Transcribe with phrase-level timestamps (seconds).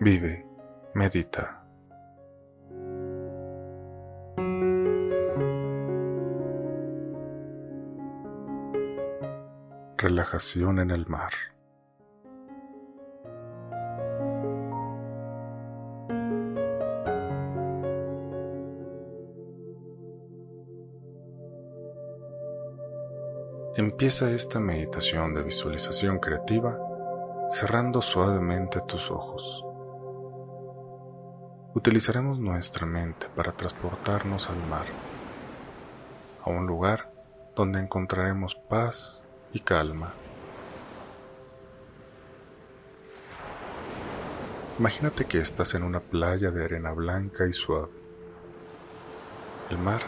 [0.00, 0.44] vive,
[0.94, 1.64] medita.
[9.96, 11.32] Relajación en el mar.
[23.76, 26.87] Empieza esta meditación de visualización creativa
[27.50, 29.64] cerrando suavemente tus ojos.
[31.74, 34.84] Utilizaremos nuestra mente para transportarnos al mar,
[36.44, 37.10] a un lugar
[37.56, 40.12] donde encontraremos paz y calma.
[44.78, 47.88] Imagínate que estás en una playa de arena blanca y suave.
[49.70, 50.02] El mar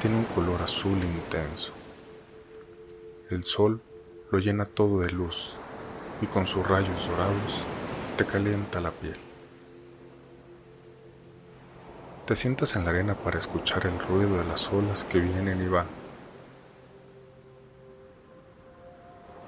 [0.00, 1.72] tiene un color azul intenso.
[3.30, 3.82] El sol
[4.30, 5.56] lo llena todo de luz
[6.20, 7.62] y con sus rayos dorados
[8.16, 9.16] te calienta la piel.
[12.26, 15.68] Te sientas en la arena para escuchar el ruido de las olas que vienen y
[15.68, 15.86] van.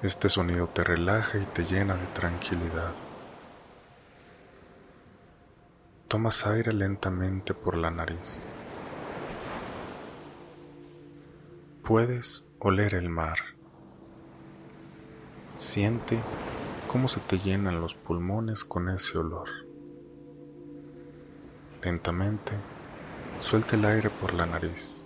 [0.01, 2.91] Este sonido te relaja y te llena de tranquilidad.
[6.07, 8.45] Tomas aire lentamente por la nariz.
[11.83, 13.37] Puedes oler el mar.
[15.53, 16.17] Siente
[16.91, 19.47] cómo se te llenan los pulmones con ese olor.
[21.81, 22.51] Lentamente,
[23.39, 25.01] suelta el aire por la nariz.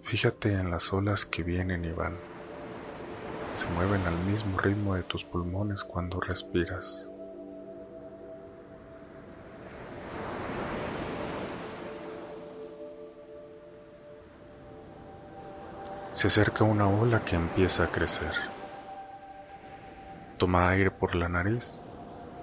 [0.00, 2.14] Fíjate en las olas que vienen y van.
[3.52, 7.10] Se mueven al mismo ritmo de tus pulmones cuando respiras.
[16.12, 18.55] Se acerca una ola que empieza a crecer.
[20.38, 21.80] Toma aire por la nariz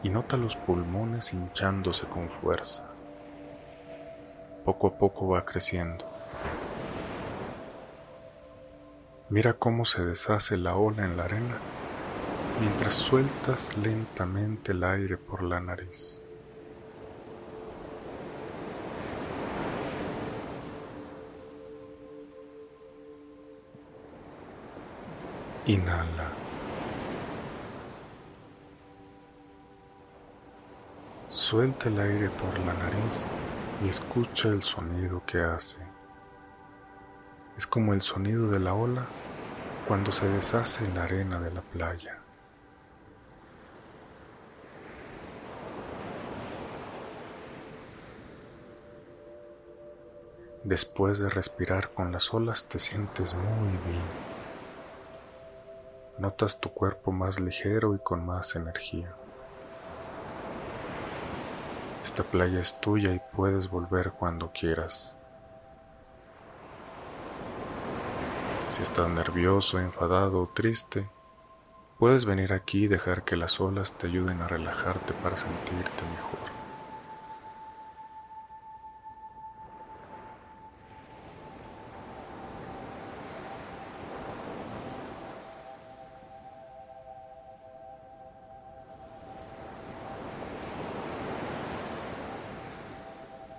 [0.01, 2.83] y nota los pulmones hinchándose con fuerza.
[4.65, 6.03] Poco a poco va creciendo.
[9.29, 11.57] Mira cómo se deshace la ola en la arena
[12.61, 16.25] mientras sueltas lentamente el aire por la nariz.
[25.65, 26.42] Inhala.
[31.53, 33.27] Suelta el aire por la nariz
[33.85, 35.77] y escucha el sonido que hace.
[37.55, 39.05] Es como el sonido de la ola
[39.87, 42.17] cuando se deshace en la arena de la playa.
[50.63, 54.07] Después de respirar con las olas te sientes muy bien.
[56.17, 59.13] Notas tu cuerpo más ligero y con más energía.
[62.03, 65.15] Esta playa es tuya y puedes volver cuando quieras.
[68.69, 71.09] Si estás nervioso, enfadado o triste,
[71.97, 76.62] puedes venir aquí y dejar que las olas te ayuden a relajarte para sentirte mejor.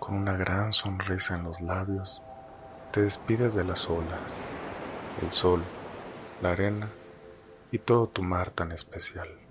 [0.04, 2.22] Con una gran sonrisa en los labios,
[2.92, 4.37] te despides de las olas,
[5.22, 5.62] el sol,
[6.42, 6.91] la arena
[7.72, 9.44] y todo tu mar tan especial.